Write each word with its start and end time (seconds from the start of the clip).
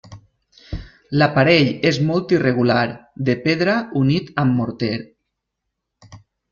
L'aparell 1.21 1.69
és 1.91 2.01
molt 2.09 2.35
irregular, 2.37 2.83
de 3.31 3.39
pedra 3.47 3.79
unit 4.05 4.35
amb 4.47 4.59
morter. 4.63 4.95